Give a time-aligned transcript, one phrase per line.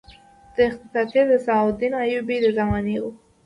[0.55, 3.11] دا خطاطي د صلاح الدین ایوبي د زمانې وه.